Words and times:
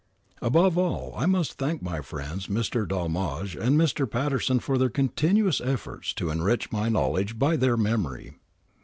Above 0.41 0.79
all 0.79 1.13
I 1.15 1.27
must 1.27 1.59
thank 1.59 1.83
my 1.83 2.01
friends 2.01 2.47
Mr. 2.47 2.87
Dolmage 2.87 3.55
and 3.55 3.77
Mr. 3.79 4.09
Patterson 4.09 4.57
for 4.59 4.79
their 4.79 4.89
continuous 4.89 5.61
efforts 5.61 6.11
to 6.15 6.31
enrich 6.31 6.71
my 6.71 6.89
know 6.89 7.11
ledge 7.11 7.37
by 7.37 7.55
their 7.55 7.77
memory. 7.77 8.33